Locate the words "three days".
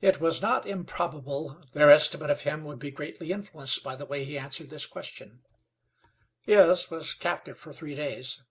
7.72-8.42